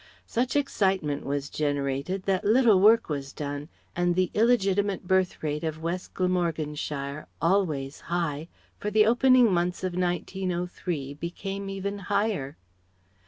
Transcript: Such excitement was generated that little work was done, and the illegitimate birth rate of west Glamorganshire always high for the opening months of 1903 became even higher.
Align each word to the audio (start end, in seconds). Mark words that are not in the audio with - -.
Such 0.25 0.55
excitement 0.55 1.27
was 1.27 1.47
generated 1.47 2.23
that 2.23 2.43
little 2.43 2.79
work 2.79 3.07
was 3.07 3.31
done, 3.31 3.69
and 3.95 4.15
the 4.15 4.31
illegitimate 4.33 5.07
birth 5.07 5.43
rate 5.43 5.63
of 5.63 5.79
west 5.83 6.15
Glamorganshire 6.15 7.27
always 7.39 7.99
high 7.99 8.47
for 8.79 8.89
the 8.89 9.05
opening 9.05 9.53
months 9.53 9.83
of 9.83 9.93
1903 9.93 11.13
became 11.13 11.69
even 11.69 11.99
higher. 11.99 12.57